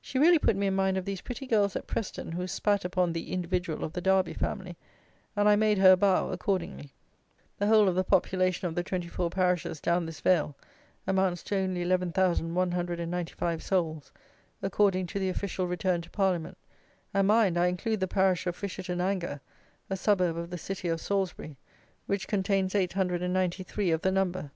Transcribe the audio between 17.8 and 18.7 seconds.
the parish of